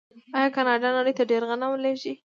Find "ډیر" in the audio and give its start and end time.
1.31-1.41